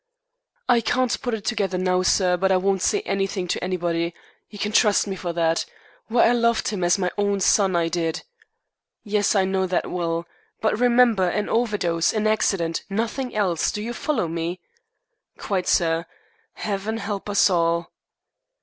"I 0.67 0.81
can't 0.81 1.21
put 1.21 1.35
it 1.35 1.45
together 1.45 1.77
now, 1.77 2.01
sir, 2.01 2.35
but 2.35 2.51
I 2.51 2.57
won't 2.57 2.81
say 2.81 3.01
anything 3.01 3.47
to 3.49 3.63
anybody. 3.63 4.15
You 4.49 4.57
can 4.57 4.71
trust 4.71 5.05
me 5.05 5.15
for 5.15 5.31
that. 5.33 5.63
Why, 6.07 6.29
I 6.29 6.31
loved 6.31 6.69
him 6.69 6.83
as 6.83 6.97
my 6.97 7.11
own 7.19 7.39
son, 7.39 7.75
I 7.75 7.87
did." 7.87 8.23
"Yes, 9.03 9.35
I 9.35 9.45
know 9.45 9.67
that 9.67 9.91
well. 9.91 10.25
But 10.59 10.79
remember. 10.79 11.29
An 11.29 11.47
over 11.49 11.77
dose. 11.77 12.13
An 12.13 12.25
accident. 12.25 12.83
Nothing 12.89 13.35
else. 13.35 13.71
Do 13.71 13.83
you 13.83 13.93
follow 13.93 14.27
me?" 14.27 14.59
"Quite, 15.37 15.67
sir. 15.67 16.07
Heaven 16.55 16.97
help 16.97 17.29
us 17.29 17.47
all." 17.51 17.91